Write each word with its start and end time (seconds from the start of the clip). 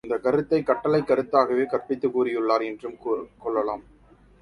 அந்தக் 0.03 0.23
கருத்தைக் 0.23 0.65
கட்டளைக் 0.65 1.09
கருத்தாகவே 1.09 1.65
கற்பித்துக் 1.65 2.13
கூறியுள்ளார் 2.15 2.65
என்றும் 2.65 2.97
கொள்ளலாம். 3.39 3.83